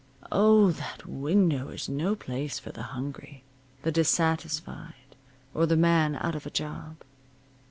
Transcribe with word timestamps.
Oh, 0.31 0.71
that 0.71 1.05
window 1.05 1.69
is 1.69 1.87
no 1.87 2.15
place 2.15 2.57
for 2.57 2.71
the 2.71 2.81
hungry, 2.81 3.43
the 3.83 3.91
dissatisfied, 3.91 5.15
or 5.53 5.67
the 5.67 5.77
man 5.77 6.15
out 6.15 6.33
of 6.33 6.47
a 6.47 6.49
job. 6.49 6.95